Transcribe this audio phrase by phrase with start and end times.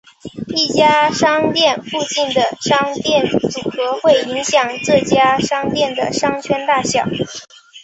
[0.47, 7.05] 一家商店附近的商店组合会影响这家商店的商圈大小。